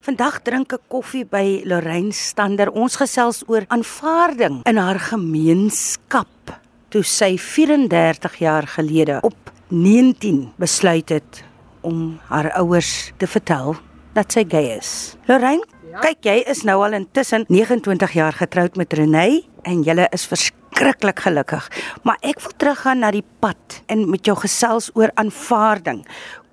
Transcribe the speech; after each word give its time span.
Vandag 0.00 0.38
drink 0.46 0.70
ek 0.72 0.86
koffie 0.88 1.26
by 1.28 1.60
Lorraine 1.68 2.14
Stander. 2.16 2.70
Ons 2.72 2.94
gesels 2.96 3.42
oor 3.52 3.66
aanvaarding 3.68 4.62
in 4.64 4.78
haar 4.80 4.96
gemeenskap 5.10 6.54
toe 6.88 7.02
sy 7.04 7.34
34 7.36 8.38
jaar 8.40 8.64
gelede 8.78 9.18
op 9.28 9.52
19 9.68 10.54
besluit 10.56 11.12
het 11.12 11.42
om 11.84 12.16
haar 12.30 12.48
ouers 12.62 13.10
te 13.20 13.28
vertel 13.28 13.76
dat 14.16 14.32
sy 14.32 14.46
gay 14.48 14.72
is. 14.78 15.18
Lorraine, 15.28 15.68
ja? 15.90 16.00
kyk 16.04 16.26
jy 16.28 16.36
is 16.50 16.62
nou 16.68 16.78
al 16.84 16.96
intussen 16.98 17.44
29 17.48 18.14
jaar 18.16 18.36
getroud 18.36 18.78
met 18.80 18.92
Renée 18.96 19.42
en 19.68 19.82
julle 19.84 20.06
is 20.14 20.26
verskriklik 20.30 21.20
gelukkig. 21.26 21.66
Maar 22.06 22.20
ek 22.22 22.40
wil 22.44 22.54
teruggaan 22.56 23.02
na 23.04 23.10
die 23.14 23.24
pad 23.42 23.80
en 23.90 24.06
met 24.10 24.24
jou 24.26 24.36
gesels 24.38 24.90
oor 24.94 25.12
aanvaarding. 25.20 26.04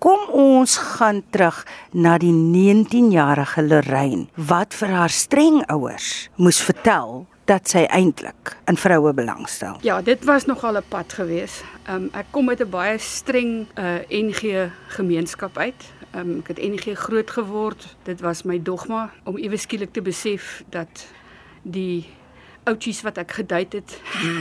Kom 0.04 0.28
ons 0.30 0.78
gaan 0.98 1.24
terug 1.34 1.64
na 1.94 2.18
die 2.22 2.34
19-jarige 2.34 3.64
Lorraine 3.66 4.28
wat 4.36 4.76
vir 4.78 4.94
haar 4.94 5.14
streng 5.14 5.64
ouers 5.74 6.28
moes 6.38 6.62
vertel 6.62 7.26
dat 7.48 7.70
sy 7.72 7.86
eintlik 7.96 8.52
in 8.68 8.78
vroue 8.78 9.14
belangstel. 9.16 9.80
Ja, 9.88 10.02
dit 10.04 10.24
was 10.28 10.46
nogal 10.46 10.78
'n 10.78 10.84
pad 10.90 11.14
geweest. 11.14 11.64
Um, 11.90 12.10
ek 12.14 12.26
kom 12.32 12.46
met 12.46 12.60
'n 12.60 12.70
baie 12.70 12.98
streng 12.98 13.68
uh, 13.76 13.96
eh, 13.96 14.24
NG 14.26 14.72
gemeenskap 14.88 15.58
uit. 15.58 15.84
Um, 16.18 16.40
ek 16.42 16.48
het 16.48 16.62
NG 16.64 16.96
groot 16.98 17.30
geword. 17.30 17.96
Dit 18.04 18.22
was 18.26 18.42
my 18.44 18.58
dogma 18.62 19.12
om 19.24 19.38
ewe 19.38 19.58
skielik 19.58 19.92
te 19.94 20.02
besef 20.02 20.64
dat 20.70 21.06
die 21.62 22.10
oudjies 22.64 23.02
wat 23.06 23.20
ek 23.22 23.36
gedate 23.38 23.82
het 23.82 23.98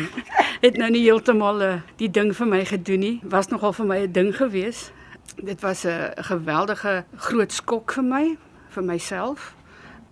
het 0.67 0.79
nou 0.81 0.89
nie 0.91 1.03
heeltemal 1.05 1.61
uh, 1.63 1.73
die 2.01 2.09
ding 2.11 2.33
vir 2.37 2.49
my 2.49 2.63
gedoen 2.65 3.03
nie. 3.05 3.17
Was 3.29 3.53
nogal 3.53 3.77
vir 3.77 3.87
my 3.87 3.99
'n 4.07 4.13
ding 4.13 4.33
geweest. 4.37 4.93
Dit 5.37 5.61
was 5.61 5.85
'n 5.85 6.17
geweldige 6.17 7.05
groot 7.17 7.53
skok 7.53 7.93
vir 7.93 8.05
my, 8.05 8.37
vir 8.69 8.85
myself, 8.85 9.55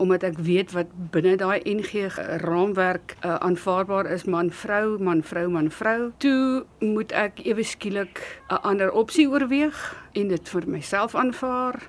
omdat 0.04 0.26
ek 0.28 0.38
weet 0.44 0.74
wat 0.76 0.90
binne 1.14 1.38
daai 1.40 1.64
NG 1.64 2.12
raamwerk 2.44 3.16
uh, 3.24 3.38
aanvaarbaar 3.46 4.10
is 4.12 4.26
man-vrou, 4.28 4.98
man-vrou, 5.00 5.48
man-vrou. 5.48 6.12
Toe 6.20 6.64
moet 6.84 7.12
ek 7.16 7.40
ewe 7.48 7.64
skielik 7.64 8.20
'n 8.52 8.60
ander 8.62 8.92
opsie 8.92 9.28
oorweeg 9.28 9.80
en 10.12 10.28
dit 10.28 10.48
vir 10.48 10.68
myself 10.68 11.16
aanvaar 11.16 11.80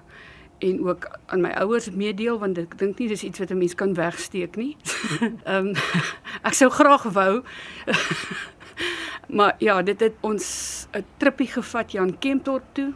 en 0.63 0.79
ook 0.87 1.09
aan 1.27 1.41
my 1.43 1.51
ouers 1.59 1.91
meedeel 1.91 2.39
want 2.39 2.57
ek 2.57 2.77
dink 2.79 2.99
nie 2.99 3.11
dis 3.11 3.23
iets 3.27 3.39
wat 3.39 3.51
'n 3.51 3.59
mens 3.59 3.75
kan 3.75 3.93
wegsteek 3.93 4.55
nie. 4.55 4.77
Ehm 5.43 5.67
um, 5.67 5.73
ek 6.47 6.53
sou 6.55 6.69
graag 6.71 7.03
wou 7.03 7.43
Maar 9.37 9.55
ja, 9.57 9.81
dit 9.81 9.99
het 9.99 10.13
ons 10.21 10.45
'n 10.91 11.05
trippie 11.17 11.47
gevat 11.47 11.91
Jan 11.91 12.17
Kempdorp 12.19 12.63
toe 12.71 12.93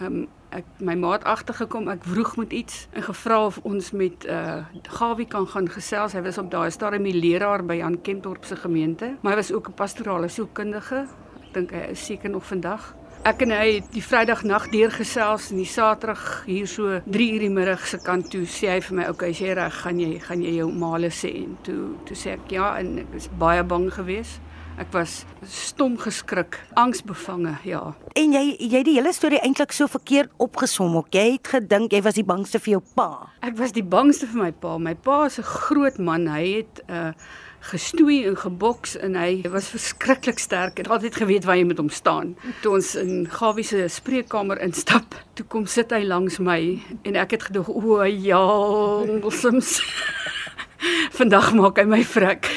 um, 0.00 0.28
ek 0.52 0.64
my 0.84 0.94
maat 1.00 1.24
agtergekom 1.24 1.88
ek 1.92 2.04
vroeg 2.04 2.36
met 2.36 2.52
iets 2.52 2.86
en 2.92 3.02
gevra 3.02 3.38
of 3.46 3.58
ons 3.68 3.90
met 3.96 4.26
uh 4.28 4.64
Gawie 4.98 5.26
kan 5.26 5.46
gaan 5.48 5.68
gesels. 5.68 6.12
Hy 6.12 6.22
was 6.22 6.38
op 6.38 6.50
daai 6.50 6.70
stadium 6.70 7.06
die 7.08 7.16
leraar 7.16 7.64
by 7.64 7.78
Jan 7.80 8.00
Kempdorp 8.02 8.44
se 8.44 8.56
gemeente, 8.56 9.14
maar 9.20 9.32
hy 9.32 9.42
was 9.42 9.52
ook 9.52 9.68
'n 9.68 9.74
pastorale 9.74 10.28
sielkundige. 10.28 11.06
Ek 11.48 11.54
dink 11.54 11.70
hy 11.70 11.86
is 11.90 12.04
seker 12.04 12.30
nog 12.30 12.46
vandag. 12.46 12.94
Ek 13.22 13.42
en 13.42 13.52
hy 13.54 13.74
het 13.76 13.92
die 13.94 14.02
Vrydag 14.02 14.40
nag 14.42 14.64
deurgesels 14.72 15.50
en 15.50 15.60
die 15.60 15.68
Saterdag 15.70 16.42
hier 16.46 16.66
so 16.66 17.00
3 17.04 17.32
uur 17.34 17.44
die 17.44 17.50
middag 17.50 17.86
se 17.86 18.00
kant 18.02 18.30
toe 18.30 18.42
sê 18.50 18.72
hy 18.72 18.80
vir 18.80 18.96
my, 18.96 19.04
"Oké, 19.08 19.28
as 19.30 19.38
jy 19.38 19.52
reg, 19.54 19.74
gaan 19.82 20.00
jy 20.00 20.18
gaan 20.18 20.42
jy 20.42 20.54
jou 20.56 20.72
male 20.72 21.10
sê." 21.10 21.44
En 21.44 21.56
toe 21.62 21.94
toe 22.04 22.16
sê 22.16 22.32
ek 22.32 22.50
ja 22.50 22.78
en 22.78 22.98
ek 22.98 23.06
was 23.12 23.28
baie 23.38 23.62
bang 23.62 23.92
geweest. 23.92 24.40
Ek 24.80 24.88
was 24.92 25.24
stom 25.44 25.98
geskrik, 26.00 26.56
angsbevange, 26.80 27.58
ja. 27.68 27.82
En 28.16 28.32
jy 28.32 28.42
jy 28.56 28.78
het 28.78 28.88
die 28.88 28.96
hele 28.96 29.12
storie 29.12 29.40
eintlik 29.44 29.72
so 29.76 29.86
verkeerd 29.90 30.32
opgesom. 30.40 30.96
Ook. 30.96 31.12
Jy 31.12 31.26
het 31.36 31.52
gedink 31.54 31.92
jy 31.92 32.00
was 32.02 32.16
die 32.16 32.24
bangste 32.24 32.60
vir 32.62 32.78
jou 32.78 32.82
pa. 32.96 33.28
Ek 33.44 33.56
was 33.60 33.74
die 33.76 33.84
bangste 33.84 34.26
vir 34.32 34.46
my 34.46 34.52
pa. 34.52 34.78
My 34.78 34.94
pa 34.94 35.24
is 35.26 35.38
'n 35.38 35.42
groot 35.42 35.98
man. 35.98 36.26
Hy 36.26 36.64
het 36.64 36.80
'n 36.88 36.92
uh, 36.92 37.12
gestoei 37.62 38.24
en 38.26 38.36
geboks 38.36 38.96
en 38.96 39.14
hy 39.14 39.42
was 39.52 39.70
verskriklik 39.70 40.38
sterk. 40.38 40.78
Ek 40.78 40.84
het 40.86 40.90
altyd 40.90 41.16
geweet 41.16 41.44
waar 41.44 41.56
jy 41.56 41.66
met 41.68 41.78
hom 41.78 41.90
staan. 41.90 42.34
Toe 42.62 42.74
ons 42.78 42.94
in 42.94 43.28
Gawie 43.30 43.64
se 43.64 43.88
spreekkamer 43.88 44.60
instap, 44.60 45.14
toe 45.34 45.46
kom 45.46 45.66
sit 45.66 45.90
hy 45.94 46.02
langs 46.04 46.38
my 46.38 46.82
en 47.02 47.16
ek 47.16 47.30
het 47.30 47.42
gedog, 47.42 47.68
"O 47.68 48.02
ja, 48.02 48.42
soms 49.30 49.82
vandag 51.18 51.54
maak 51.54 51.78
hy 51.78 51.84
my 51.84 52.04
frik." 52.04 52.50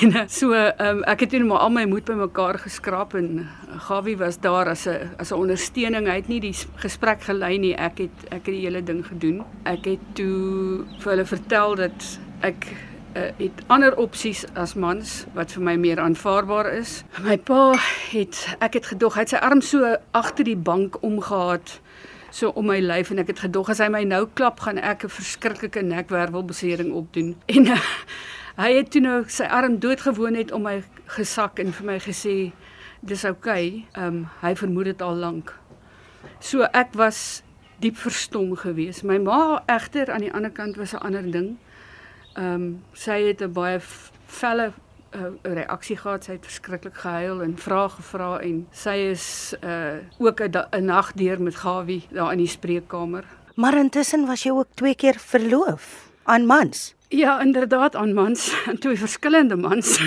en 0.00 0.12
eh, 0.12 0.24
so 0.28 0.54
um, 0.54 1.02
ek 1.08 1.24
het 1.24 1.36
net 1.36 1.46
maar 1.48 1.64
al 1.66 1.72
my 1.74 1.84
moed 1.88 2.06
bymekaar 2.08 2.58
geskraap 2.64 3.14
en 3.18 3.28
eh, 3.42 3.78
Gawie 3.86 4.16
was 4.16 4.38
daar 4.40 4.68
as 4.68 4.86
'n 4.86 5.10
as 5.18 5.30
'n 5.30 5.40
ondersteuning. 5.40 6.06
Hy 6.06 6.16
het 6.16 6.28
nie 6.28 6.40
die 6.40 6.56
gesprek 6.76 7.22
gelei 7.22 7.58
nie. 7.58 7.74
Ek 7.74 7.98
het 7.98 8.18
ek 8.30 8.46
het 8.46 8.54
die 8.54 8.66
hele 8.66 8.82
ding 8.82 9.06
gedoen. 9.06 9.44
Ek 9.64 9.84
het 9.84 10.00
toe 10.12 10.84
vir 10.98 11.10
hulle 11.10 11.26
vertel 11.26 11.74
dat 11.74 12.18
ek 12.40 12.66
uh, 13.16 13.22
het 13.38 13.62
ander 13.66 13.96
opsies 13.96 14.44
as 14.54 14.74
mans 14.74 15.24
wat 15.34 15.52
vir 15.52 15.62
my 15.62 15.76
meer 15.76 16.00
aanvaarbaar 16.00 16.72
is. 16.72 17.04
My 17.22 17.38
pa 17.38 17.74
het 18.10 18.56
ek 18.58 18.80
het 18.80 18.86
gedog 18.86 19.14
hy 19.14 19.20
het 19.20 19.34
sy 19.34 19.42
arm 19.42 19.60
so 19.60 19.96
agter 20.10 20.44
die 20.44 20.56
bank 20.56 21.02
omgehad 21.02 21.80
so 22.34 22.50
om 22.58 22.66
my 22.66 22.80
lyf 22.82 23.12
en 23.14 23.22
ek 23.22 23.30
het 23.30 23.44
gedog 23.46 23.70
as 23.70 23.78
hy 23.78 23.86
my 23.94 24.02
nou 24.02 24.24
klap 24.34 24.60
gaan 24.66 24.78
ek 24.78 25.04
'n 25.06 25.16
verskriklike 25.16 25.82
nekwervelbesering 25.82 26.90
opdoen. 26.92 27.36
En 27.54 27.66
uh, 27.66 27.82
Hy 28.54 28.68
het 28.76 28.92
toe 28.94 29.00
nou 29.02 29.16
sy 29.26 29.48
arm 29.50 29.80
doodgewoon 29.82 30.36
het 30.38 30.52
om 30.54 30.62
my 30.62 30.76
gesak 31.16 31.58
en 31.58 31.72
vir 31.74 31.86
my 31.88 31.96
gesê 31.98 32.34
dis 33.02 33.24
oukei. 33.26 33.64
Okay. 33.66 33.70
Ehm 33.98 34.06
um, 34.06 34.20
hy 34.44 34.52
vermoed 34.54 34.86
dit 34.92 35.02
al 35.02 35.18
lank. 35.18 35.50
So 36.38 36.62
ek 36.70 36.94
was 36.94 37.42
diep 37.82 37.98
verstom 37.98 38.54
geweest. 38.56 39.02
My 39.02 39.18
ma 39.18 39.64
egter 39.66 40.12
aan 40.14 40.22
die 40.22 40.30
ander 40.30 40.54
kant 40.54 40.78
was 40.78 40.94
'n 40.94 41.02
ander 41.02 41.26
ding. 41.26 41.58
Ehm 42.36 42.54
um, 42.54 42.82
sy 42.92 43.18
het 43.26 43.42
'n 43.42 43.52
baie 43.52 43.80
felle 44.26 44.72
uh, 45.14 45.22
reaksie 45.42 45.96
gehad. 45.96 46.24
Sy 46.24 46.32
het 46.32 46.46
verskriklik 46.46 46.94
gehuil 46.94 47.42
en 47.42 47.58
vra 47.58 47.88
gevra 47.88 48.40
en 48.40 48.66
sy 48.72 48.96
is 49.12 49.54
uh 49.62 50.00
ook 50.18 50.40
'n 50.40 50.84
nag 50.84 51.12
deur 51.12 51.42
met 51.42 51.56
Gawie 51.56 52.06
daar 52.10 52.32
in 52.32 52.38
die 52.38 52.48
spreekkamer. 52.48 53.24
Maar 53.54 53.78
intussen 53.78 54.26
was 54.26 54.42
jy 54.42 54.50
ook 54.50 54.68
twee 54.74 54.94
keer 54.94 55.14
verloof 55.18 56.10
aan 56.22 56.46
mans. 56.46 56.94
Ja, 57.08 57.40
inderdaad 57.40 57.96
aan 57.96 58.14
mans, 58.14 58.54
twee 58.82 58.98
verskillende 58.98 59.56
mans. 59.56 59.98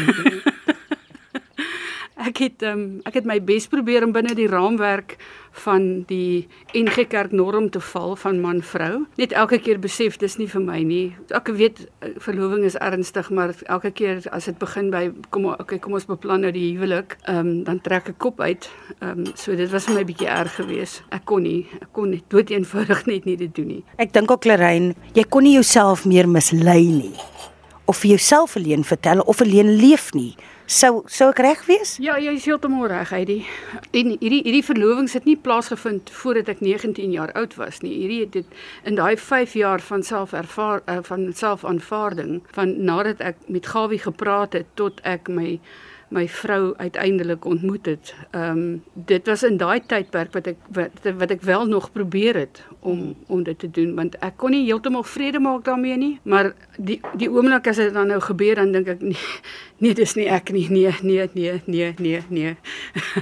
ek 2.28 2.38
het 2.38 2.64
um, 2.68 3.00
ek 3.08 3.22
het 3.22 3.26
my 3.26 3.40
bes 3.44 3.68
probeer 3.68 4.04
om 4.04 4.12
binne 4.12 4.36
die 4.36 4.50
raamwerk 4.50 5.16
van 5.64 6.04
die 6.10 6.48
NG 6.74 7.08
Kerk 7.10 7.32
norm 7.32 7.70
te 7.70 7.80
val 7.80 8.16
van 8.16 8.42
man 8.42 8.62
vrou. 8.62 9.06
Net 9.18 9.34
elke 9.34 9.60
keer 9.64 9.80
besef 9.80 10.18
dis 10.22 10.38
nie 10.38 10.48
vir 10.52 10.64
my 10.64 10.82
nie. 10.84 11.16
Ek 11.36 11.52
weet 11.58 11.84
eh, 11.86 12.14
verloving 12.24 12.66
is 12.68 12.78
ernstig, 12.80 13.30
maar 13.30 13.56
elke 13.66 13.92
keer 13.92 14.22
as 14.36 14.50
dit 14.50 14.58
begin 14.60 14.92
by 14.94 15.08
kom 15.34 15.50
okay, 15.54 15.80
kom 15.80 15.98
ons 15.98 16.08
beplan 16.10 16.46
nou 16.46 16.52
die 16.56 16.70
huwelik, 16.76 17.18
ehm 17.26 17.40
um, 17.40 17.54
dan 17.68 17.82
trek 17.84 18.12
ek 18.14 18.20
kop 18.24 18.42
uit. 18.42 18.70
Ehm 19.00 19.26
um, 19.26 19.32
so 19.36 19.56
dit 19.56 19.72
was 19.72 19.90
vir 19.90 20.00
my 20.00 20.06
bietjie 20.08 20.30
erg 20.32 20.56
geweest. 20.60 21.04
Ek 21.16 21.26
kon 21.30 21.44
nie, 21.48 21.66
ek 21.82 21.92
kon 21.96 22.12
net 22.14 22.28
dood 22.32 22.52
eenvoudig 22.54 23.06
net 23.12 23.26
nie 23.30 23.38
dit 23.40 23.54
doen 23.56 23.72
nie. 23.78 23.84
Ek 23.98 24.14
dink 24.14 24.32
ook 24.32 24.46
Klerein, 24.48 24.94
jy 25.18 25.26
kon 25.30 25.48
nie 25.48 25.58
jouself 25.58 26.06
meer 26.06 26.30
mislei 26.30 26.84
nie 26.88 27.16
of 27.88 28.04
vir 28.04 28.10
jouself 28.16 28.56
alleen 28.56 28.84
vertel 28.84 29.20
of 29.20 29.42
alleen 29.42 29.76
leef 29.80 30.12
nie. 30.14 30.36
Sou 30.68 31.06
sou 31.08 31.30
ek 31.32 31.40
reg 31.40 31.62
wees? 31.64 31.94
Ja, 32.04 32.18
jy 32.20 32.34
is 32.36 32.46
heeltemal 32.50 32.90
reg, 32.92 33.14
Heidi. 33.16 33.38
En 33.96 34.10
hierdie 34.20 34.42
hierdie 34.44 34.66
verlovings 34.68 35.14
het 35.16 35.24
nie 35.24 35.38
plaasgevind 35.40 36.12
voordat 36.12 36.52
ek 36.52 36.64
19 36.66 37.14
jaar 37.16 37.32
oud 37.40 37.56
was 37.56 37.80
nie. 37.86 37.94
Hierdie 38.02 38.20
het 38.26 38.34
dit 38.36 38.58
in 38.84 39.00
daai 39.00 39.16
5 39.16 39.56
jaar 39.56 39.80
van 39.80 40.04
selfervaar 40.04 40.84
uh, 40.84 41.00
van 41.08 41.30
selfaanvaarding, 41.32 42.42
van 42.58 42.76
nadat 42.84 43.24
ek 43.24 43.40
met 43.48 43.72
Gawie 43.72 44.02
gepraat 44.04 44.60
het 44.60 44.68
tot 44.76 45.00
ek 45.08 45.32
my 45.32 45.56
my 46.10 46.28
vrou 46.28 46.74
uiteindelik 46.78 47.46
ontmoet 47.46 47.86
het. 47.86 48.14
Ehm 48.32 48.58
um, 48.58 48.84
dit 48.94 49.28
was 49.28 49.44
in 49.44 49.58
daai 49.58 49.82
tydperk 49.86 50.34
wat 50.34 50.48
ek 50.48 50.58
wat, 50.72 51.04
wat 51.18 51.32
ek 51.32 51.42
wel 51.42 51.66
nog 51.66 51.92
probeer 51.92 52.36
het 52.36 52.64
om 52.80 53.16
om 53.28 53.44
dit 53.44 53.60
te 53.60 53.72
doen 53.72 53.96
want 53.96 54.16
ek 54.24 54.38
kon 54.38 54.52
nie 54.56 54.64
heeltemal 54.66 55.04
vrede 55.04 55.40
maak 55.40 55.66
daarmee 55.66 55.98
nie, 55.98 56.20
maar 56.24 56.54
die 56.78 57.02
die 57.14 57.32
oomblik 57.32 57.68
as 57.68 57.76
dit 57.76 57.94
dan 57.94 58.08
nou 58.08 58.20
gebeur 58.24 58.56
dan 58.56 58.72
dink 58.72 58.88
ek 58.88 59.02
nee, 59.02 59.28
nee 59.78 59.94
dis 59.94 60.16
nie 60.16 60.30
ek 60.32 60.52
nie. 60.52 60.68
Nee, 60.70 60.96
nee, 61.02 61.30
nee, 61.34 61.62
nee, 61.66 61.94
nee, 61.98 62.22
nee. 62.30 62.56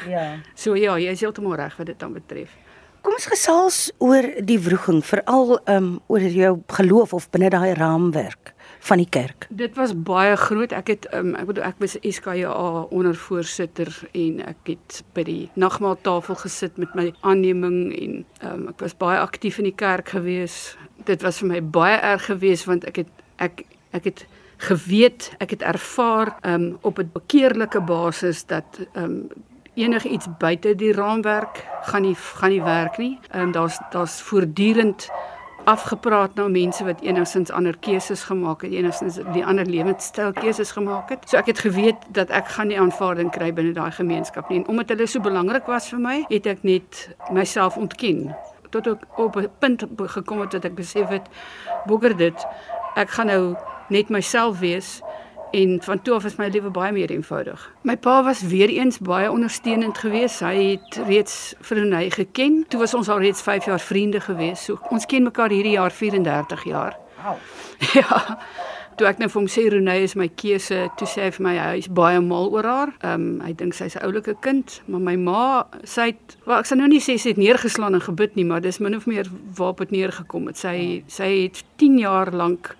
Ja. 0.09 0.37
so 0.63 0.75
ja, 0.75 0.97
jy 0.99 1.11
is 1.11 1.21
heeltemal 1.21 1.55
reg 1.55 1.77
wat 1.77 1.85
dit 1.85 1.99
dan 1.99 2.13
betref. 2.13 2.53
Kom 3.01 3.13
ons 3.13 3.27
gesels 3.29 3.79
oor 3.97 4.25
die 4.45 4.59
wroging, 4.59 5.03
veral 5.05 5.57
ehm 5.65 5.77
um, 5.77 5.93
oor 6.07 6.21
jou 6.21 6.59
geloof 6.67 7.13
of 7.13 7.29
binne 7.29 7.49
daai 7.49 7.73
raamwerk 7.73 8.54
van 8.85 9.01
die 9.01 9.09
kerk? 9.09 9.47
Dit 9.49 9.75
was 9.79 9.93
baie 9.97 10.35
groot. 10.37 10.73
Ek 10.75 10.91
het 10.93 11.07
um, 11.15 11.33
ek 11.39 11.49
bedoel 11.49 11.65
ek 11.71 11.81
was 11.81 11.97
SKA 12.05 12.53
ondervoorsitter 12.93 13.89
en 14.13 14.43
ek 14.45 14.71
het 14.73 15.01
by 15.17 15.25
die 15.25 15.41
nagmaaltafel 15.57 16.37
gesit 16.43 16.77
met 16.81 16.93
my 16.97 17.09
aanneming 17.25 17.79
en 17.97 18.13
um, 18.45 18.67
ek 18.73 18.85
was 18.85 18.97
baie 19.01 19.17
aktief 19.21 19.57
in 19.61 19.69
die 19.71 19.77
kerk 19.77 20.13
gewees. 20.13 20.75
Dit 21.09 21.25
was 21.25 21.41
vir 21.41 21.55
my 21.55 21.61
baie 21.61 21.97
erg 21.97 22.29
geweest 22.29 22.69
want 22.69 22.85
ek 22.85 23.03
het 23.03 23.25
ek 23.41 23.65
ek 23.95 24.11
het 24.11 24.25
geweet, 24.67 25.31
ek 25.43 25.57
het 25.57 25.63
ervaar 25.65 26.35
um, 26.47 26.77
op 26.81 26.99
'n 26.99 27.09
bekeerlike 27.13 27.81
basis 27.81 28.45
dat 28.45 28.79
um, 28.93 29.27
enigiets 29.75 30.27
buite 30.39 30.75
die 30.75 30.93
raamwerk 30.93 31.65
gaan 31.89 32.01
nie 32.01 32.15
gaan 32.15 32.49
nie 32.49 32.63
werk 32.63 32.97
nie. 32.97 33.19
Ehm 33.31 33.41
um, 33.41 33.51
daar's 33.51 33.79
daar's 33.91 34.21
voortdurend 34.21 35.09
afgepraat 35.65 36.35
na 36.35 36.47
mense 36.47 36.83
wat 36.85 37.01
enigstens 37.01 37.51
ander 37.51 37.77
keuses 37.77 38.23
gemaak 38.23 38.61
het, 38.61 38.71
enigstens 38.71 39.19
die 39.33 39.45
ander 39.45 39.65
lewenstyl 39.65 40.33
keuses 40.33 40.71
gemaak 40.71 41.09
het. 41.09 41.29
So 41.29 41.37
ek 41.37 41.51
het 41.51 41.59
geweet 41.65 42.07
dat 42.15 42.29
ek 42.29 42.47
gaan 42.55 42.71
nie 42.71 42.79
aanvaarding 42.79 43.31
kry 43.31 43.51
binne 43.53 43.73
daai 43.73 43.91
gemeenskap 43.91 44.49
nie. 44.49 44.61
En 44.61 44.67
omdat 44.67 44.93
hulle 44.93 45.07
so 45.07 45.19
belangrik 45.19 45.65
was 45.65 45.89
vir 45.89 45.99
my, 45.99 46.17
het 46.29 46.45
ek 46.45 46.63
net 46.63 47.07
myself 47.33 47.77
ontken 47.77 48.29
tot 48.69 48.87
ek 48.87 49.19
op 49.19 49.35
'n 49.35 49.49
punt 49.59 49.85
gekom 49.97 50.39
het 50.39 50.51
dat 50.51 50.65
ek 50.65 50.75
besef 50.75 51.07
het 51.07 51.27
boeker 51.85 52.17
dit 52.17 52.45
ek 52.95 53.09
gaan 53.09 53.27
nou 53.27 53.55
net 53.89 54.09
myself 54.09 54.59
wees 54.59 55.01
en 55.55 55.77
van 55.81 56.01
toe 56.01 56.13
af 56.13 56.25
is 56.25 56.35
my 56.35 56.47
lewe 56.51 56.69
baie 56.69 56.91
meer 56.91 57.11
eenvoudig. 57.13 57.71
My 57.87 57.95
pa 57.97 58.23
was 58.23 58.41
weer 58.41 58.69
eens 58.69 58.99
baie 58.99 59.31
ondersteunend 59.31 59.97
geweest. 59.97 60.43
Hy 60.43 60.55
het 60.75 60.99
reeds 61.07 61.55
vir 61.63 61.77
Renay 61.77 62.09
geken. 62.11 62.65
Toe 62.67 62.79
was 62.79 62.93
ons 62.93 63.09
al 63.09 63.23
reeds 63.23 63.41
5 63.41 63.65
jaar 63.65 63.79
vriende 63.79 64.19
geweest. 64.19 64.67
So 64.67 64.79
ons 64.89 65.05
ken 65.05 65.23
mekaar 65.23 65.53
hierdie 65.55 65.77
jaar 65.77 65.91
34 65.91 66.63
jaar. 66.63 66.97
Wow. 67.23 67.37
Ja. 67.99 68.39
Toe 68.95 69.07
ek 69.09 69.17
net 69.19 69.25
nou 69.25 69.31
vir 69.33 69.41
hom 69.41 69.47
sê 69.51 69.65
Renay 69.67 70.05
is 70.05 70.13
my 70.15 70.29
keuse, 70.39 70.77
toe 70.95 71.07
sê 71.07 71.25
hy 71.25 71.31
vir 71.35 71.43
my 71.43 71.55
hy 71.59 71.79
is 71.81 71.89
baie 71.91 72.19
mal 72.23 72.47
oor 72.53 72.67
haar. 72.67 72.93
Ehm 73.01 73.25
um, 73.25 73.41
hy 73.43 73.51
dink 73.59 73.75
sy's 73.75 73.97
'n 73.99 74.05
oulike 74.07 74.37
kind, 74.39 74.77
maar 74.87 75.03
my 75.03 75.15
ma, 75.19 75.41
sy 75.83 76.13
het 76.13 76.37
wel 76.45 76.61
ek 76.61 76.69
sal 76.69 76.79
nou 76.79 76.87
nie 76.87 77.03
sê 77.03 77.17
sy 77.19 77.33
het 77.33 77.41
neergeslaan 77.41 77.99
en 77.99 78.05
gebid 78.07 78.39
nie, 78.39 78.47
maar 78.47 78.63
dis 78.63 78.79
min 78.79 78.95
of 78.95 79.05
meer 79.05 79.27
waarop 79.57 79.83
dit 79.83 79.91
neergekom 79.91 80.47
het. 80.47 80.57
Sy 80.57 81.03
sy 81.11 81.27
het 81.43 81.63
10 81.75 81.99
jaar 81.99 82.31
lank 82.31 82.75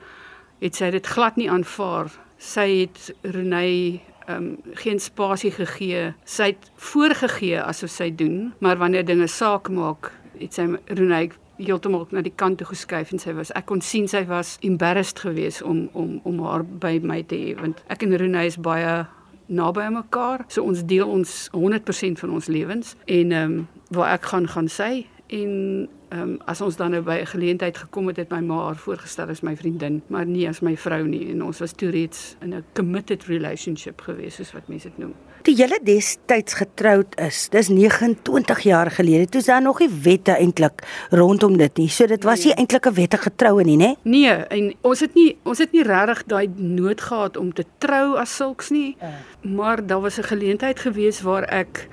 het 0.64 0.76
sy 0.76 0.92
dit 0.92 1.08
glad 1.08 1.36
nie 1.36 1.52
aanvaar. 1.52 2.08
Sy 2.46 2.68
het 2.84 3.10
Renay 3.22 4.02
ehm 4.26 4.38
um, 4.38 4.76
geen 4.82 5.00
spasie 5.00 5.52
gegee. 5.54 6.14
Sy 6.26 6.52
het 6.54 6.70
voorgegee 6.82 7.60
asof 7.62 7.92
sy 7.94 8.10
doen, 8.10 8.54
maar 8.60 8.78
wanneer 8.82 9.06
dinge 9.06 9.28
saak 9.30 9.70
maak, 9.70 10.12
het 10.40 10.58
sy 10.58 10.66
Renay 10.86 11.30
heeltemal 11.58 12.08
na 12.12 12.24
die 12.26 12.34
kant 12.36 12.60
toe 12.60 12.68
geskuif 12.68 13.14
en 13.14 13.22
sy 13.22 13.34
was 13.38 13.52
ek 13.56 13.68
kon 13.70 13.82
sien 13.86 14.10
sy 14.12 14.26
was 14.28 14.56
embarrassed 14.68 15.22
geweest 15.24 15.64
om 15.64 15.86
om 15.94 16.18
om 16.28 16.42
haar 16.44 16.66
by 16.66 16.98
my 17.04 17.22
te 17.24 17.38
hê 17.40 17.54
want 17.60 17.84
ek 17.94 18.04
en 18.04 18.18
Renay 18.20 18.50
is 18.52 18.58
baie 18.60 19.06
naby 19.46 19.86
mekaar. 19.94 20.42
So 20.50 20.66
ons 20.66 20.82
deel 20.90 21.06
ons 21.06 21.50
100% 21.54 22.20
van 22.22 22.32
ons 22.34 22.50
lewens 22.50 22.96
en 23.06 23.32
ehm 23.32 23.58
um, 23.58 23.68
waar 23.94 24.16
ek 24.18 24.26
gaan 24.32 24.48
gaan 24.50 24.68
sy 24.68 25.06
en 25.28 25.90
ehm 26.10 26.22
um, 26.22 26.38
as 26.46 26.62
ons 26.62 26.76
dan 26.78 26.92
nou 26.92 27.02
by 27.02 27.18
'n 27.22 27.26
geleentheid 27.26 27.78
gekom 27.78 28.08
het 28.08 28.18
het 28.18 28.30
my 28.30 28.40
ma 28.40 28.66
haar 28.66 28.76
voorgestel 28.76 29.30
as 29.30 29.42
my 29.42 29.56
vriendin, 29.56 30.02
maar 30.08 30.26
nie 30.26 30.48
as 30.48 30.60
my 30.60 30.78
vrou 30.78 31.08
nie 31.08 31.32
en 31.32 31.44
ons 31.44 31.60
was 31.60 31.72
toe 31.72 31.90
reeds 31.90 32.36
in 32.42 32.54
'n 32.54 32.64
committed 32.74 33.24
relationship 33.24 34.02
gewees 34.02 34.36
soos 34.36 34.52
wat 34.52 34.68
mense 34.68 34.88
dit 34.88 34.98
noem. 34.98 35.14
Toe 35.42 35.54
julle 35.54 35.80
destyds 35.84 36.54
getroud 36.54 37.20
is, 37.20 37.50
dis 37.50 37.68
29 37.68 38.60
jaar 38.60 38.92
gelede, 38.92 39.26
toe 39.26 39.40
is 39.40 39.46
daar 39.46 39.62
nog 39.62 39.80
nie 39.80 39.90
wette 39.90 40.32
eintlik 40.32 40.82
rondom 41.10 41.58
dit 41.58 41.78
nie. 41.78 41.90
So 41.90 42.06
dit 42.06 42.24
was 42.24 42.38
nee. 42.38 42.46
nie 42.46 42.56
eintlik 42.56 42.86
'n 42.86 42.94
wettige 42.94 43.36
troue 43.36 43.64
nie, 43.64 43.78
né? 43.78 43.96
Nee, 44.02 44.30
en 44.30 44.74
ons 44.82 45.00
het 45.00 45.14
nie 45.14 45.38
ons 45.44 45.58
het 45.58 45.72
nie 45.72 45.84
regtig 45.84 46.24
daai 46.26 46.50
nood 46.56 47.02
gehad 47.02 47.38
om 47.38 47.54
te 47.54 47.66
trou 47.78 48.18
as 48.18 48.36
sulks 48.36 48.70
nie. 48.70 48.96
Uh. 49.02 49.08
Maar 49.42 49.86
daar 49.86 50.02
was 50.02 50.18
'n 50.18 50.24
geleentheid 50.24 50.80
gewees 50.80 51.22
waar 51.22 51.44
ek 51.44 51.88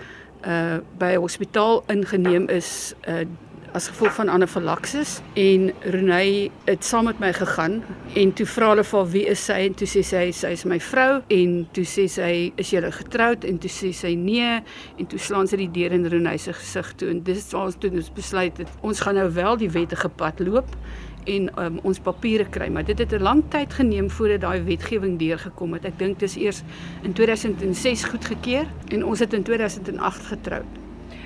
uh 0.44 0.81
by 0.99 1.17
hospitaal 1.17 1.85
ingeneem 1.89 2.49
is 2.50 2.94
uh 3.06 3.25
as 3.73 3.89
gevolg 3.89 4.13
van 4.15 4.29
anafilaksis 4.29 5.21
en 5.41 5.71
Renay 5.81 6.51
het 6.65 6.85
saam 6.85 7.07
met 7.09 7.21
my 7.23 7.31
gegaan 7.33 7.79
en 8.21 8.33
toe 8.37 8.45
vra 8.47 8.73
hulle 8.73 8.85
vir 8.85 9.07
wie 9.15 9.23
is 9.33 9.45
sy? 9.49 9.57
En 9.69 9.77
toe 9.81 9.89
sê 9.89 10.03
sy 10.05 10.25
sy 10.37 10.51
is 10.53 10.65
my 10.69 10.77
vrou. 10.83 11.23
En 11.33 11.55
toe 11.73 11.85
sê 11.89 12.05
sy 12.13 12.33
is 12.61 12.73
jy 12.75 12.83
getroud? 12.99 13.47
En 13.49 13.61
toe 13.63 13.71
sê 13.73 13.93
sy 13.97 14.13
nee. 14.19 14.59
En 15.01 15.09
toe 15.09 15.21
slaan 15.21 15.49
sy 15.49 15.63
die 15.63 15.71
deur 15.73 15.97
in 15.97 16.05
Renay 16.05 16.37
se 16.43 16.53
gesig 16.53 16.93
toe. 17.01 17.09
En 17.15 17.23
dis 17.25 17.49
waar 17.55 17.71
ons 17.71 17.81
toe 17.81 17.93
ons 17.97 18.13
besluit 18.13 18.61
het 18.61 18.77
ons 18.83 19.01
gaan 19.01 19.17
nou 19.17 19.31
wel 19.33 19.57
die 19.65 19.71
wettige 19.73 20.13
pad 20.21 20.45
loop 20.45 20.77
en 21.33 21.49
um, 21.63 21.81
ons 21.87 22.03
papiere 22.03 22.45
kry. 22.51 22.69
Maar 22.69 22.85
dit 22.85 22.99
het 22.99 23.13
'n 23.15 23.23
lang 23.23 23.43
tyd 23.49 23.73
geneem 23.73 24.11
voordat 24.11 24.41
daai 24.41 24.63
wetgewing 24.63 25.19
deurgekom 25.19 25.73
het. 25.73 25.85
Ek 25.85 25.99
dink 25.99 26.19
dis 26.19 26.37
eers 26.37 26.63
in 27.03 27.13
2006 27.13 28.05
goedgekeur 28.05 28.67
en 28.89 29.05
ons 29.05 29.19
het 29.19 29.33
in 29.33 29.43
2008 29.43 30.27
getroud 30.27 30.81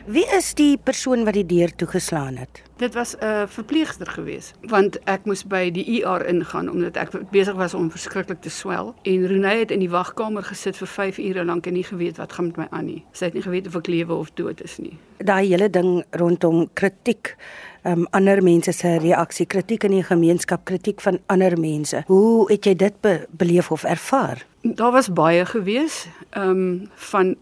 Wie 0.07 0.23
is 0.31 0.53
die 0.55 0.77
persoon 0.79 1.25
wat 1.27 1.35
die 1.35 1.47
deur 1.47 1.73
toegeslaan 1.75 2.37
het? 2.39 2.61
Dit 2.79 2.95
was 2.95 3.17
'n 3.19 3.25
uh, 3.25 3.43
verpleegster 3.47 4.07
gewees, 4.07 4.53
want 4.61 4.99
ek 5.05 5.25
moes 5.25 5.43
by 5.47 5.71
die 5.71 6.03
ER 6.03 6.27
ingaan 6.27 6.71
omdat 6.71 6.97
ek 6.97 7.31
besig 7.31 7.55
was 7.55 7.75
om 7.75 7.91
verskriklik 7.91 8.41
te 8.41 8.51
swel 8.51 8.95
en 9.03 9.27
Renée 9.27 9.59
het 9.59 9.71
in 9.71 9.79
die 9.79 9.91
wagkamer 9.91 10.43
gesit 10.43 10.77
vir 10.77 10.87
5 10.87 11.19
ure 11.19 11.45
lank 11.45 11.67
en 11.67 11.73
nie 11.73 11.85
geweet 11.85 12.17
wat 12.17 12.33
gaan 12.33 12.47
met 12.47 12.57
my 12.57 12.67
aan 12.71 12.85
nie. 12.85 13.05
Sy 13.13 13.25
het 13.25 13.35
nie 13.35 13.43
geweet 13.43 13.67
of 13.67 13.77
ek 13.77 13.87
lewe 13.87 14.15
of 14.15 14.31
dood 14.35 14.63
is 14.63 14.79
nie. 14.79 14.99
Daai 15.19 15.49
hele 15.49 15.71
ding 15.71 16.05
rondom 16.11 16.69
kritiek 16.73 17.37
um 17.85 18.07
ander 18.11 18.43
mense 18.43 18.73
se 18.73 18.99
reaksie, 18.99 19.47
kritiek 19.47 19.85
in 19.85 19.91
die 19.91 20.03
gemeenskap, 20.03 20.65
kritiek 20.65 21.01
van 21.01 21.19
ander 21.27 21.59
mense. 21.59 22.05
Hoe 22.07 22.53
het 22.53 22.65
jy 22.65 22.75
dit 22.75 23.01
be 23.01 23.27
beleef 23.31 23.71
of 23.71 23.85
ervaar? 23.85 24.47
Daar 24.63 24.93
was 24.93 25.13
baie 25.13 25.47
gewees, 25.47 26.07
um 26.35 26.91
van 26.95 27.37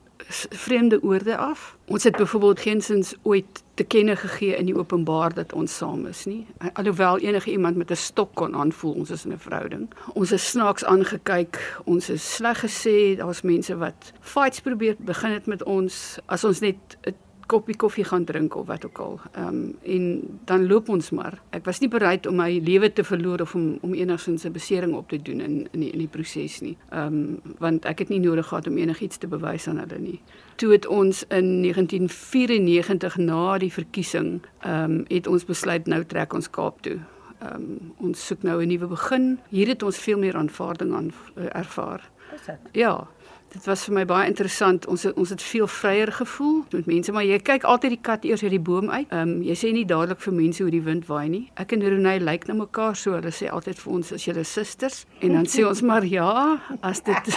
vreemde 0.51 1.03
oorde 1.03 1.37
af. 1.37 1.77
Ons 1.87 2.05
het 2.05 2.17
byvoorbeeld 2.17 2.61
geensins 2.61 3.15
ooit 3.23 3.63
te 3.75 3.85
kenne 3.85 4.17
gegee 4.17 4.57
in 4.57 4.67
die 4.67 4.77
openbaar 4.77 5.35
dat 5.35 5.53
ons 5.53 5.77
saam 5.77 6.07
is 6.07 6.25
nie. 6.25 6.47
Alhoewel 6.73 7.19
enige 7.19 7.51
iemand 7.51 7.77
met 7.77 7.91
'n 7.91 7.97
stok 7.97 8.35
kon 8.35 8.57
aanvoel 8.57 8.93
ons 8.93 9.11
is 9.11 9.25
in 9.25 9.33
'n 9.33 9.39
verhouding. 9.39 9.89
Ons 10.13 10.33
is 10.33 10.51
snaaks 10.51 10.85
aangekyk, 10.85 11.81
ons 11.85 12.09
is 12.09 12.35
sleg 12.35 12.65
gesê, 12.65 13.17
daar's 13.17 13.43
mense 13.43 13.77
wat 13.77 14.13
fights 14.21 14.61
probeer 14.61 14.97
begin 14.99 15.31
het 15.31 15.47
met 15.47 15.63
ons 15.63 16.19
as 16.27 16.45
ons 16.45 16.61
net 16.61 16.77
'n 17.07 17.15
koppie 17.47 17.77
koffie 17.77 18.05
gaan 18.05 18.25
drink 18.25 18.55
of 18.57 18.67
wat 18.67 18.85
ook 18.87 18.99
al. 18.99 19.21
Ehm 19.33 19.47
um, 19.49 19.77
en 19.83 20.39
dan 20.45 20.67
loop 20.67 20.89
ons 20.89 21.11
maar. 21.11 21.41
Ek 21.51 21.65
was 21.65 21.79
nie 21.81 21.89
bereid 21.89 22.27
om 22.27 22.37
my 22.37 22.61
lewe 22.65 22.93
te 22.93 23.05
verloor 23.05 23.41
of 23.41 23.55
om 23.55 23.79
om 23.81 23.95
enigsins 23.95 24.45
'n 24.45 24.53
besering 24.53 24.95
op 24.95 25.09
te 25.09 25.23
doen 25.23 25.41
in 25.41 25.69
in 25.73 25.81
die 25.81 25.91
in 25.91 25.99
die 25.99 26.09
proses 26.09 26.61
nie. 26.61 26.77
Ehm 26.91 27.07
um, 27.07 27.41
want 27.59 27.85
ek 27.85 27.99
het 27.99 28.09
nie 28.09 28.21
nodig 28.21 28.47
gehad 28.47 28.67
om 28.67 28.77
enigiets 28.77 29.17
te 29.17 29.27
bewys 29.27 29.69
aan 29.69 29.79
hulle 29.79 29.99
nie. 29.99 30.21
Toe 30.57 30.73
het 30.73 30.87
ons 30.87 31.25
in 31.29 31.63
1994 31.63 33.17
na 33.17 33.59
die 33.59 33.73
verkiesing 33.73 34.41
ehm 34.61 34.91
um, 34.91 35.05
het 35.09 35.27
ons 35.27 35.45
besluit 35.45 35.87
nou 35.87 36.05
trek 36.05 36.33
ons 36.33 36.51
Kaap 36.51 36.83
toe. 36.83 36.99
Ehm 37.41 37.55
um, 37.55 37.93
ons 37.97 38.27
soek 38.27 38.43
nou 38.43 38.63
'n 38.63 38.69
nuwe 38.69 38.87
begin. 38.87 39.39
Hier 39.49 39.69
het 39.69 39.83
ons 39.83 39.99
veel 39.99 40.19
meer 40.19 40.37
aanvaarding 40.37 40.95
aan 40.95 41.13
uh, 41.37 41.45
ervaar. 41.53 42.11
Is 42.35 42.45
dit? 42.47 42.59
Ja. 42.73 43.09
Dit 43.55 43.69
was 43.71 43.85
vir 43.87 43.95
my 43.95 44.03
baie 44.03 44.27
interessant. 44.27 44.83
Ons 44.91 45.05
het, 45.07 45.15
ons 45.15 45.31
het 45.31 45.43
veel 45.43 45.69
vryer 45.71 46.11
gevoel 46.13 46.57
met 46.73 46.89
mense, 46.91 47.13
maar 47.15 47.23
jy 47.23 47.37
kyk 47.39 47.63
altyd 47.71 47.93
die 47.95 48.01
kat 48.03 48.25
eers 48.27 48.43
uit 48.43 48.51
die 48.57 48.63
boom 48.63 48.91
uit. 48.91 49.07
Ehm 49.13 49.21
um, 49.23 49.43
jy 49.47 49.55
sê 49.61 49.71
nie 49.77 49.85
dadelik 49.87 50.19
vir 50.25 50.35
mense 50.35 50.63
hoe 50.65 50.73
die 50.75 50.83
wind 50.83 51.07
waai 51.07 51.29
nie. 51.31 51.45
Ek 51.63 51.73
en 51.77 51.85
Renay 51.87 52.19
lyk 52.19 52.49
na 52.51 52.55
mekaar 52.59 52.99
so. 52.99 53.15
Hulle 53.15 53.31
sê 53.31 53.47
altyd 53.47 53.79
vir 53.79 53.93
ons 53.95 54.13
as 54.19 54.27
julle 54.27 54.45
susters 54.45 55.05
en 55.21 55.39
dan 55.39 55.47
sê 55.47 55.63
ons 55.69 55.83
maar 55.87 56.03
ja, 56.03 56.59
as 56.83 57.01
dit 57.07 57.25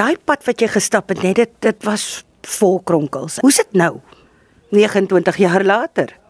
Daai 0.00 0.16
pad 0.24 0.44
wat 0.44 0.60
jy 0.60 0.68
gestap 0.76 1.08
het, 1.08 1.22
net 1.24 1.36
dit 1.40 1.52
dit 1.64 1.84
was 1.88 2.24
vol 2.60 2.80
kronkels. 2.84 3.40
Hoe's 3.40 3.64
dit 3.64 3.72
nou? 3.80 4.00
29 4.76 5.40
jaar 5.40 5.64
later 5.64 6.20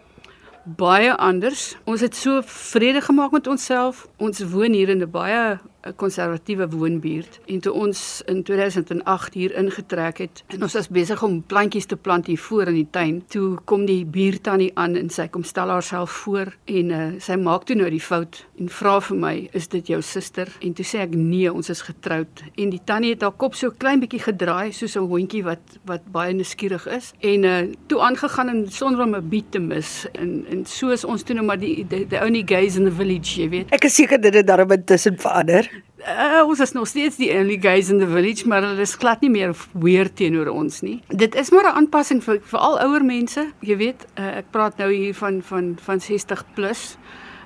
baie 0.77 1.13
anders. 1.17 1.77
Ons 1.85 2.01
het 2.05 2.17
so 2.17 2.41
vrede 2.45 3.01
gemaak 3.01 3.31
met 3.31 3.47
onsself. 3.47 4.07
Ons 4.19 4.43
woon 4.53 4.73
hier 4.73 4.89
in 4.89 5.03
'n 5.03 5.11
baie 5.11 5.59
'n 5.83 5.95
konservatiewe 5.97 6.69
woonbuurt 6.69 7.41
en 7.47 7.61
toe 7.61 7.73
ons 7.73 8.23
in 8.27 8.43
2008 8.43 9.35
hier 9.35 9.55
ingetrek 9.55 10.19
het 10.19 10.45
en 10.47 10.63
ons 10.63 10.73
was 10.73 10.89
besig 10.89 11.23
om 11.23 11.43
plantjies 11.43 11.87
te 11.87 11.97
plant 11.97 12.27
hier 12.27 12.39
voor 12.39 12.67
in 12.67 12.75
die 12.75 12.91
tuin 12.91 13.23
toe 13.29 13.59
kom 13.65 13.87
die 13.87 14.05
buurtannie 14.05 14.71
aan 14.75 14.97
en 14.97 15.11
sy 15.11 15.27
kom 15.29 15.43
stel 15.43 15.69
haarself 15.69 16.11
voor 16.11 16.53
en 16.65 16.91
uh, 16.91 17.07
sy 17.19 17.37
maak 17.41 17.65
toe 17.65 17.77
nou 17.77 17.89
die 17.91 18.03
fout 18.03 18.45
en 18.61 18.69
vra 18.69 18.99
vir 19.01 19.17
my 19.17 19.35
is 19.57 19.69
dit 19.73 19.93
jou 19.95 20.01
suster? 20.05 20.49
En 20.65 20.75
toe 20.77 20.85
sê 20.87 21.03
ek 21.05 21.15
nee 21.17 21.49
ons 21.51 21.71
is 21.73 21.83
getroud. 21.87 22.43
En 22.61 22.73
die 22.73 22.81
tannie 22.85 23.15
het 23.15 23.25
haar 23.25 23.35
kop 23.41 23.57
so 23.59 23.73
klein 23.83 24.03
bietjie 24.03 24.21
gedraai 24.23 24.73
soos 24.77 24.97
'n 24.97 25.09
hondjie 25.09 25.43
wat 25.45 25.79
wat 25.89 26.05
baie 26.13 26.35
nuuskierig 26.35 26.87
is 26.87 27.13
en 27.21 27.45
uh, 27.45 27.63
toe 27.89 28.01
aangegaan 28.01 28.49
en 28.49 28.61
sonder 28.69 29.05
om 29.05 29.17
'n 29.17 29.29
beat 29.29 29.51
te 29.53 29.59
mis 29.59 30.07
en 30.13 30.45
en 30.51 30.67
so 30.67 30.91
is 30.91 31.05
ons 31.05 31.23
toe 31.23 31.35
nou 31.35 31.47
maar 31.47 31.59
die 31.59 31.87
the 31.89 32.21
only 32.21 32.43
guys 32.47 32.77
in 32.77 32.85
the 32.85 32.93
village 32.93 33.41
jy 33.41 33.49
weet. 33.49 33.73
Ek 33.73 33.85
is 33.85 33.95
seker 33.95 34.21
dit 34.21 34.35
het 34.35 34.47
daarom 34.47 34.71
intussen 34.71 35.19
verander 35.19 35.70
Uh, 36.01 36.47
ons 36.49 36.61
is 36.61 36.73
nog 36.73 36.87
steeds 36.89 37.17
die 37.21 37.31
only 37.35 37.59
guys 37.61 37.91
in 37.93 37.99
the 37.99 38.09
village, 38.09 38.49
maar 38.49 38.63
hulle 38.65 38.81
is 38.81 38.95
glad 38.95 39.21
nie 39.21 39.31
meer 39.31 39.53
weer 39.73 40.09
teenoor 40.13 40.49
ons 40.53 40.81
nie. 40.81 41.01
Dit 41.09 41.35
is 41.35 41.51
maar 41.51 41.69
'n 41.69 41.77
aanpassing 41.77 42.25
vir 42.25 42.41
vir 42.41 42.59
al 42.59 42.81
ouer 42.81 43.05
mense. 43.05 43.53
Jy 43.61 43.77
weet, 43.77 44.07
uh, 44.19 44.37
ek 44.41 44.51
praat 44.51 44.77
nou 44.77 44.93
hier 44.93 45.15
van 45.15 45.43
van 45.43 45.77
van 45.81 46.01
60 46.01 46.45
plus. 46.55 46.97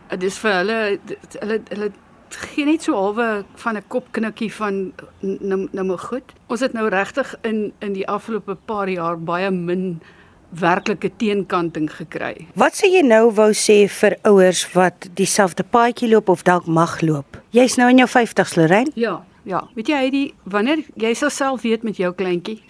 Dit 0.09 0.23
uh, 0.23 0.27
is 0.27 0.39
vir 0.39 0.53
hulle 0.53 0.99
hulle 1.41 1.61
hulle 1.69 1.93
gee 2.29 2.65
net 2.65 2.83
so 2.83 2.95
halwe 2.95 3.45
van 3.55 3.77
'n 3.77 3.85
kopknikkie 3.89 4.53
van 4.53 4.93
nou 5.21 5.69
nou 5.71 5.99
goed. 5.99 6.33
Ons 6.47 6.61
het 6.61 6.73
nou 6.73 6.89
regtig 6.89 7.35
in 7.43 7.73
in 7.79 7.93
die 7.93 8.07
afgelope 8.09 8.55
paar 8.55 8.89
jaar 8.89 9.19
baie 9.19 9.51
min 9.51 10.01
werklike 10.61 11.11
teenkanting 11.17 11.91
gekry. 11.91 12.47
Wat 12.55 12.75
sê 12.79 12.91
jy 12.93 13.03
nou 13.03 13.31
wou 13.33 13.51
sê 13.53 13.85
vir 13.89 14.19
ouers 14.25 14.65
wat 14.75 15.09
dieselfde 15.15 15.65
paadjie 15.65 16.09
loop 16.09 16.29
of 16.29 16.43
dalk 16.43 16.67
mag 16.67 17.01
loop? 17.03 17.41
Jy's 17.51 17.77
nou 17.77 17.89
in 17.91 17.99
jou 17.99 18.09
50s, 18.09 18.57
Lorraine? 18.57 18.91
Ja. 18.95 19.23
Ja, 19.45 19.59
weet 19.77 19.91
jy 19.93 19.97
Heidi, 20.01 20.23
wanneer 20.49 20.81
jy 20.97 21.11
self 21.15 21.67
weet 21.67 21.83
met 21.85 21.99
jou 22.01 22.15
kleintjie, 22.17 22.63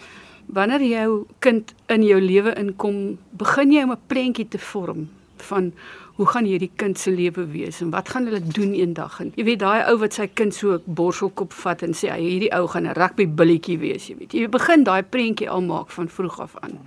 wanneer 0.50 0.82
jou 0.82 1.26
kind 1.38 1.70
in 1.86 2.02
jou 2.02 2.18
lewe 2.18 2.50
inkom, 2.58 3.18
begin 3.30 3.70
jy 3.70 3.84
om 3.84 3.92
'n 3.92 4.00
prentjie 4.08 4.48
te 4.48 4.58
vorm 4.58 5.08
van 5.36 5.72
hoe 6.14 6.26
gaan 6.26 6.46
hierdie 6.46 6.70
kind 6.78 6.98
se 6.98 7.10
lewe 7.10 7.46
wees 7.50 7.80
en 7.82 7.90
wat 7.90 8.08
gaan 8.08 8.28
hulle 8.28 8.40
doen 8.40 8.74
eendag 8.74 9.16
en 9.22 9.32
jy 9.34 9.44
weet 9.48 9.62
daai 9.64 9.82
ou 9.90 9.96
wat 9.98 10.14
sy 10.14 10.28
kind 10.40 10.54
so 10.54 10.78
borselkop 10.86 11.52
vat 11.64 11.82
en 11.82 11.96
sê 11.96 12.12
hierdie 12.14 12.52
ou 12.54 12.68
gaan 12.70 12.86
'n 12.86 12.94
rugby 12.94 13.26
billetjie 13.26 13.78
wees 13.78 14.06
jy 14.08 14.16
weet 14.18 14.34
jy 14.34 14.48
begin 14.48 14.84
daai 14.84 15.02
prentjie 15.02 15.50
al 15.50 15.62
maak 15.62 15.90
van 15.90 16.08
vroeg 16.08 16.40
af 16.40 16.54
aan 16.62 16.78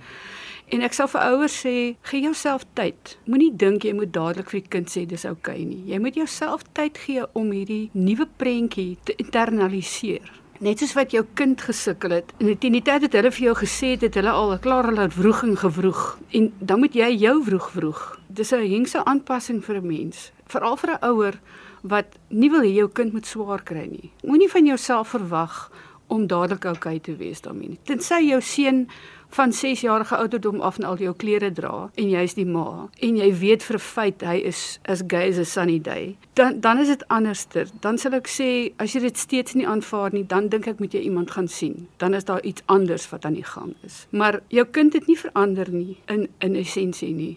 En 0.68 0.82
ek 0.84 0.92
sal 0.92 1.08
vir 1.08 1.22
ouers 1.32 1.54
sê, 1.64 1.74
gee 2.10 2.20
jouself 2.26 2.66
tyd. 2.76 3.14
Moenie 3.24 3.54
dink 3.56 3.86
jy 3.86 3.94
moet 3.96 4.10
dadelik 4.12 4.50
vir 4.52 4.60
die 4.60 4.72
kind 4.74 4.90
sê 4.92 5.06
dis 5.08 5.24
oukei 5.24 5.54
okay 5.54 5.64
nie. 5.64 5.80
Jy 5.88 6.00
moet 6.04 6.18
jouself 6.20 6.66
tyd 6.76 6.98
gee 7.00 7.24
om 7.32 7.54
hierdie 7.56 7.88
nuwe 7.96 8.26
prentjie 8.36 8.98
te 9.08 9.16
internaliseer. 9.16 10.28
Net 10.60 10.82
soos 10.82 10.92
wat 10.98 11.14
jou 11.14 11.22
kind 11.38 11.60
gesukkel 11.62 12.16
het 12.16 12.32
en 12.42 12.50
teen 12.58 12.74
die 12.74 12.82
tyd 12.84 13.06
het 13.06 13.14
hulle 13.14 13.30
vir 13.30 13.44
jou 13.46 13.54
gesê 13.60 13.92
het 13.94 14.16
hulle 14.18 14.32
al 14.34 14.56
klare 14.60 14.92
laat 14.92 15.14
vroeging 15.14 15.54
gevroeg 15.60 16.00
en 16.34 16.50
dan 16.58 16.82
moet 16.82 16.98
jy 16.98 17.12
jou 17.14 17.36
vroeg 17.46 17.68
vroeg. 17.76 18.00
Dis 18.26 18.52
'n 18.52 18.66
hengse 18.66 19.04
aanpassing 19.04 19.62
vir 19.64 19.76
'n 19.76 19.86
mens, 19.86 20.32
veral 20.48 20.76
vir 20.76 20.90
'n 20.90 21.04
ouer 21.06 21.40
wat 21.82 22.18
nie 22.28 22.50
wil 22.50 22.60
hê 22.60 22.74
jou 22.74 22.88
kind 22.88 23.12
moet 23.12 23.26
swaar 23.26 23.62
kry 23.62 23.86
nie. 23.86 24.10
Moenie 24.22 24.50
van 24.50 24.66
jouself 24.66 25.08
verwag 25.08 25.70
om 26.08 26.26
dadelik 26.26 26.64
oukei 26.64 26.96
okay 26.96 27.00
te 27.00 27.16
wees 27.16 27.40
daarmee 27.40 27.68
nie. 27.68 27.80
Tensy 27.84 28.20
jou 28.28 28.40
seun 28.40 28.88
van 29.28 29.52
6 29.52 29.80
jarige 29.80 30.16
ouderdom 30.16 30.60
af 30.60 30.78
en 30.78 30.84
al 30.84 30.96
jou 30.98 31.14
klere 31.16 31.52
dra 31.52 31.90
en 31.94 32.10
jy's 32.10 32.34
die 32.34 32.46
ma 32.46 32.88
en 33.00 33.16
jy 33.16 33.28
weet 33.40 33.62
vir 33.62 33.78
feit 33.78 34.24
hy 34.24 34.38
is 34.50 34.78
as 34.88 35.02
gay 35.06 35.28
as 35.28 35.38
a 35.38 35.44
sunny 35.44 35.78
day 35.80 36.16
dan 36.38 36.60
dan 36.60 36.78
is 36.78 36.86
dit 36.86 37.08
anderster. 37.08 37.66
Dan 37.80 37.98
sal 37.98 38.14
ek 38.18 38.28
sê 38.30 38.48
as 38.82 38.94
jy 38.94 39.02
dit 39.02 39.18
steeds 39.18 39.56
nie 39.58 39.66
aanvaar 39.66 40.14
nie 40.14 40.24
dan 40.26 40.48
dink 40.52 40.68
ek 40.70 40.78
moet 40.82 40.94
jy 40.94 41.02
iemand 41.08 41.32
gaan 41.34 41.48
sien. 41.48 41.88
Dan 41.98 42.14
is 42.14 42.24
daar 42.28 42.42
iets 42.42 42.62
anders 42.66 43.08
wat 43.10 43.24
aan 43.24 43.34
die 43.38 43.46
gang 43.46 43.74
is. 43.86 44.06
Maar 44.10 44.40
jou 44.54 44.64
kind 44.64 44.94
het 44.94 45.06
nie 45.10 45.18
verander 45.18 45.70
nie 45.72 45.98
in 46.06 46.28
in 46.38 46.56
essensie 46.56 47.12
nie. 47.14 47.34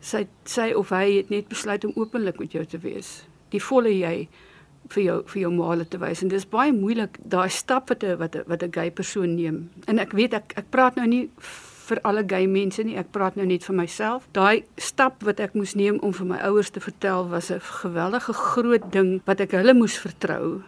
Sy 0.00 0.26
sy 0.44 0.70
of 0.78 0.94
hy 0.94 1.18
het 1.18 1.30
net 1.30 1.48
besluit 1.48 1.84
om 1.84 1.92
openlik 1.94 2.38
met 2.38 2.52
jou 2.52 2.64
te 2.66 2.78
wees. 2.78 3.24
Die 3.50 3.62
volle 3.62 3.92
jy 3.98 4.28
vir 4.94 5.02
jou 5.02 5.18
vir 5.32 5.40
jou 5.42 5.50
maale 5.54 5.84
te 5.88 5.98
wys 5.98 6.22
en 6.22 6.28
dis 6.32 6.48
baie 6.48 6.72
moeilik 6.72 7.18
daai 7.34 7.50
stap 7.50 7.88
wat 7.88 8.04
'n 8.04 8.18
wat 8.18 8.36
'n 8.36 8.44
wat 8.46 8.62
'n 8.62 8.72
gay 8.72 8.90
persoon 8.90 9.34
neem. 9.34 9.70
En 9.86 9.98
ek 9.98 10.12
weet 10.12 10.34
ek 10.34 10.52
ek 10.56 10.70
praat 10.70 10.96
nou 10.96 11.06
nie 11.06 11.30
vir 11.92 12.00
alle 12.02 12.24
gay 12.26 12.46
mense 12.46 12.82
nie, 12.82 12.96
ek 12.96 13.10
praat 13.10 13.36
nou 13.36 13.46
net 13.46 13.64
vir 13.64 13.74
myself. 13.74 14.28
Daai 14.32 14.64
stap 14.76 15.22
wat 15.22 15.40
ek 15.40 15.54
moes 15.54 15.74
neem 15.74 15.98
om 15.98 16.12
vir 16.12 16.26
my 16.26 16.38
ouers 16.48 16.70
te 16.70 16.80
vertel 16.80 17.28
was 17.28 17.50
'n 17.50 17.60
geweldige 17.60 18.32
groot 18.32 18.92
ding 18.92 19.20
wat 19.24 19.40
ek 19.40 19.52
hulle 19.52 19.74
moes 19.74 19.98
vertrou 19.98 20.62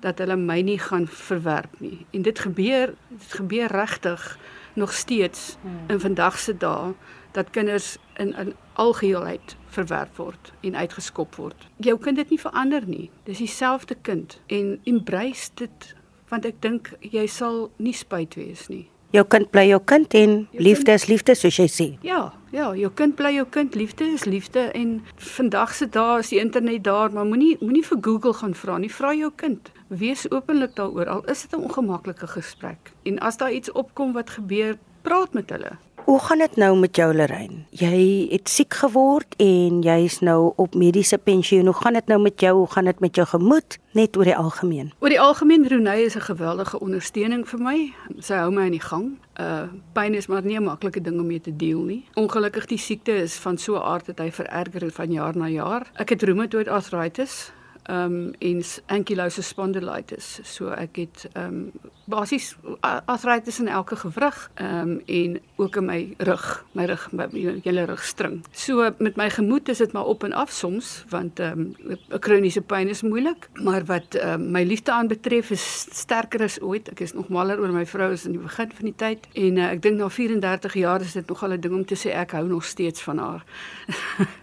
dat 0.00 0.18
hulle 0.18 0.36
my 0.36 0.60
nie 0.60 0.78
gaan 0.78 1.06
verwerp 1.06 1.80
nie. 1.80 2.06
En 2.12 2.22
dit 2.22 2.38
gebeur 2.38 2.94
dit 3.08 3.32
gebeur 3.32 3.68
regtig 3.68 4.38
nog 4.74 4.92
steeds 4.92 5.56
hmm. 5.62 5.88
in 5.88 6.00
vandag 6.00 6.38
se 6.38 6.56
dae 6.56 6.94
dat 7.32 7.50
kinders 7.50 7.98
in 8.16 8.34
in 8.36 8.54
algeheelheid 8.72 9.56
verwerp 9.70 10.16
word 10.16 10.52
en 10.60 10.76
uitgeskop 10.76 11.34
word. 11.36 11.68
Jou 11.76 11.98
kind 11.98 12.18
het 12.18 12.30
nie 12.30 12.40
verander 12.40 12.86
nie. 12.86 13.10
Dis 13.24 13.38
dieselfde 13.38 13.96
kind 14.02 14.38
en 14.46 14.78
embrace 14.84 15.50
dit 15.54 15.94
want 16.30 16.46
ek 16.46 16.60
dink 16.62 16.92
jy 17.02 17.26
sal 17.26 17.70
nie 17.82 17.94
spyt 17.96 18.36
wees 18.38 18.68
nie. 18.70 18.86
Jou 19.10 19.24
kind 19.26 19.48
bly 19.50 19.64
jou 19.66 19.80
kind 19.82 20.14
en 20.14 20.34
jou 20.54 20.62
liefde 20.62 20.92
kind, 20.92 21.00
is 21.00 21.06
liefde 21.10 21.34
soos 21.34 21.56
jy 21.58 21.66
sê. 21.66 21.86
Ja, 22.06 22.20
ja, 22.54 22.68
jou 22.78 22.90
kind 22.94 23.16
bly 23.18 23.32
jou 23.34 23.46
kind, 23.50 23.74
liefde 23.74 24.06
is 24.06 24.24
liefde 24.30 24.68
en 24.78 25.00
vandag 25.18 25.74
se 25.74 25.88
dae 25.90 26.20
is 26.22 26.30
die 26.30 26.38
internet 26.38 26.84
daar, 26.86 27.10
maar 27.10 27.26
moenie 27.26 27.56
moenie 27.58 27.82
vir 27.88 27.98
Google 28.06 28.36
gaan 28.38 28.54
vra 28.54 28.78
nie, 28.78 28.92
vra 28.94 29.10
jou 29.18 29.32
kind. 29.42 29.72
Wees 29.90 30.28
openlik 30.30 30.76
daaroor 30.78 31.10
al 31.10 31.24
is 31.26 31.42
dit 31.42 31.58
'n 31.58 31.66
ongemaklike 31.66 32.26
gesprek. 32.26 32.92
En 33.02 33.18
as 33.18 33.36
daar 33.36 33.52
iets 33.52 33.72
opkom 33.72 34.12
wat 34.12 34.30
gebeur, 34.30 34.78
praat 35.02 35.34
met 35.34 35.50
hulle. 35.50 35.72
Hoe 36.04 36.20
gaan 36.20 36.38
dit 36.38 36.56
nou 36.56 36.78
met 36.78 36.96
jou 36.96 37.14
Lorraine? 37.14 37.64
Jy 37.70 38.26
het 38.30 38.48
siek 38.48 38.74
geword 38.74 39.34
en 39.36 39.80
jy's 39.84 40.20
nou 40.24 40.52
op 40.56 40.74
mediese 40.74 41.18
pensioen. 41.18 41.68
Hoe 41.68 41.74
gaan 41.74 41.92
dit 41.92 42.06
nou 42.06 42.20
met 42.20 42.40
jou? 42.40 42.56
Hoe 42.56 42.70
gaan 42.70 42.84
dit 42.84 43.00
met 43.00 43.14
jou 43.14 43.26
gemoed 43.26 43.78
net 43.92 44.16
oor 44.16 44.24
die 44.24 44.36
algemeen? 44.36 44.92
Oor 44.98 45.12
die 45.12 45.20
algemeen 45.20 45.66
Renée 45.68 46.04
is 46.04 46.16
'n 46.16 46.20
geweldige 46.20 46.80
ondersteuning 46.80 47.48
vir 47.48 47.60
my. 47.60 47.92
Sy 48.18 48.34
hou 48.34 48.50
my 48.50 48.62
aan 48.62 48.70
die 48.70 48.80
gang. 48.80 49.18
Uh 49.40 49.68
pyn 49.92 50.14
is 50.14 50.26
maar 50.26 50.42
nie 50.42 50.56
'n 50.56 50.64
maklike 50.64 51.00
ding 51.00 51.20
om 51.20 51.26
mee 51.26 51.40
te 51.40 51.56
deel 51.56 51.80
nie. 51.80 52.04
Ongelukkig 52.14 52.66
die 52.66 52.78
siekte 52.78 53.12
is 53.12 53.34
van 53.34 53.58
so 53.58 53.74
'n 53.74 53.82
aard 53.82 54.06
dat 54.06 54.18
hy 54.18 54.30
vererger 54.30 54.90
van 54.90 55.12
jaar 55.12 55.36
na 55.36 55.48
jaar. 55.48 55.90
Ek 55.94 56.08
het 56.08 56.22
rheumatoid 56.22 56.68
arthritis 56.68 57.52
ehm 57.90 58.12
um, 58.12 58.32
en 58.38 58.62
ankylose 58.86 59.42
spondylitis. 59.42 60.38
So 60.46 60.70
ek 60.70 60.96
het 61.02 61.26
ehm 61.32 61.46
um, 61.46 61.90
basies 62.10 62.56
arthritis 62.80 63.60
in 63.62 63.68
elke 63.68 63.96
gewrig 63.96 64.38
ehm 64.54 64.90
um, 64.90 65.02
en 65.06 65.38
ook 65.56 65.76
in 65.76 65.84
my 65.84 66.14
rug, 66.18 66.64
my 66.72 66.84
rug, 66.84 67.08
my 67.12 67.26
hele 67.64 67.84
rugstring. 67.84 68.40
So 68.50 68.90
met 68.98 69.16
my 69.16 69.30
gemoed 69.30 69.68
is 69.68 69.78
dit 69.78 69.92
maar 69.92 70.04
op 70.04 70.24
en 70.24 70.32
af 70.32 70.50
soms 70.50 71.04
want 71.08 71.38
ehm 71.38 71.66
um, 71.88 71.98
kroniese 72.18 72.60
pyn 72.60 72.88
is 72.88 73.02
moeilik, 73.02 73.48
maar 73.62 73.84
wat 73.84 74.14
ehm 74.14 74.40
um, 74.40 74.50
my 74.50 74.62
liefde 74.62 74.92
aanbetref 74.92 75.50
is 75.50 75.86
sterker 76.02 76.42
as 76.42 76.60
ooit. 76.60 76.88
Ek 76.88 77.00
is 77.00 77.12
nog 77.12 77.28
maler 77.28 77.60
oor 77.60 77.72
my 77.74 77.86
vrou 77.86 78.12
as 78.12 78.26
in 78.26 78.38
die 78.38 78.42
begin 78.42 78.70
van 78.74 78.90
die 78.90 78.96
tyd 78.96 79.26
en 79.34 79.56
uh, 79.56 79.70
ek 79.70 79.82
dink 79.82 79.98
na 79.98 80.08
34 80.08 80.74
jaar 80.74 81.00
is 81.00 81.12
dit 81.12 81.26
nog 81.28 81.42
al 81.42 81.52
'n 81.52 81.60
ding 81.60 81.74
om 81.74 81.84
te 81.84 81.98
sê 81.98 82.14
ek 82.14 82.38
hou 82.38 82.46
nog 82.46 82.64
steeds 82.64 83.02
van 83.02 83.18
haar. 83.18 83.44